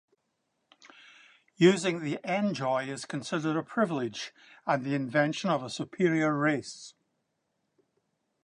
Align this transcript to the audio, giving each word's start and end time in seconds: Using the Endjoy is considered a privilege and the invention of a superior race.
Using 1.57 1.99
the 1.99 2.17
Endjoy 2.23 2.87
is 2.87 3.05
considered 3.05 3.55
a 3.55 3.61
privilege 3.61 4.33
and 4.65 4.83
the 4.83 4.95
invention 4.95 5.51
of 5.51 5.61
a 5.61 5.69
superior 5.69 6.35
race. 6.35 6.95